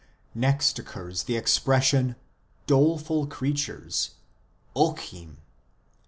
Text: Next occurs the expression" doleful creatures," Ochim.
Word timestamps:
Next 0.33 0.79
occurs 0.79 1.25
the 1.25 1.37
expression" 1.37 2.15
doleful 2.65 3.27
creatures," 3.27 4.15
Ochim. 4.75 5.35